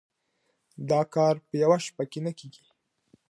[0.89, 2.65] دا کار په يوه شپه کي نه کيږي.